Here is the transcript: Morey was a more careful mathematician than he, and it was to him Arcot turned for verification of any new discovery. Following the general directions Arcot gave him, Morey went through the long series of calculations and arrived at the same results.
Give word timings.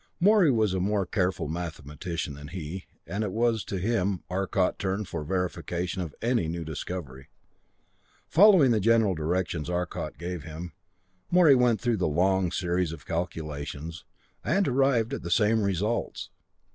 Morey 0.19 0.49
was 0.49 0.73
a 0.73 0.79
more 0.79 1.05
careful 1.05 1.47
mathematician 1.47 2.33
than 2.33 2.47
he, 2.47 2.85
and 3.05 3.23
it 3.23 3.31
was 3.31 3.63
to 3.63 3.77
him 3.77 4.23
Arcot 4.31 4.79
turned 4.79 5.07
for 5.07 5.23
verification 5.23 6.01
of 6.01 6.15
any 6.23 6.47
new 6.47 6.63
discovery. 6.65 7.29
Following 8.27 8.71
the 8.71 8.79
general 8.79 9.13
directions 9.13 9.69
Arcot 9.69 10.17
gave 10.17 10.41
him, 10.41 10.71
Morey 11.29 11.53
went 11.53 11.79
through 11.79 11.97
the 11.97 12.07
long 12.07 12.51
series 12.51 12.91
of 12.91 13.05
calculations 13.05 14.03
and 14.43 14.67
arrived 14.67 15.13
at 15.13 15.21
the 15.21 15.29
same 15.29 15.61
results. 15.61 16.31